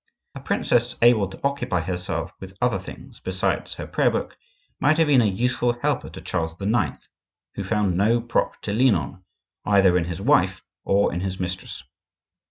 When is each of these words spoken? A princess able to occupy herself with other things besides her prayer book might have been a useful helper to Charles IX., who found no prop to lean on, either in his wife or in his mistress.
A 0.33 0.39
princess 0.39 0.95
able 1.03 1.27
to 1.27 1.39
occupy 1.43 1.81
herself 1.81 2.33
with 2.39 2.57
other 2.59 2.79
things 2.79 3.19
besides 3.19 3.75
her 3.75 3.85
prayer 3.85 4.09
book 4.09 4.35
might 4.79 4.97
have 4.97 5.05
been 5.05 5.21
a 5.21 5.25
useful 5.25 5.73
helper 5.79 6.09
to 6.09 6.21
Charles 6.21 6.59
IX., 6.59 7.07
who 7.53 7.63
found 7.63 7.95
no 7.95 8.19
prop 8.19 8.59
to 8.63 8.73
lean 8.73 8.95
on, 8.95 9.23
either 9.63 9.95
in 9.99 10.05
his 10.05 10.19
wife 10.19 10.63
or 10.83 11.13
in 11.13 11.19
his 11.19 11.39
mistress. 11.39 11.83